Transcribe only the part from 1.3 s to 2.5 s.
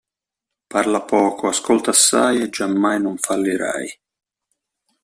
ascolta assai e